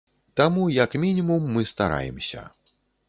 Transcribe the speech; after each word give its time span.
Таму, 0.39 0.63
як 0.77 0.95
мінімум, 1.03 1.45
мы 1.59 1.67
стараемся. 1.73 2.47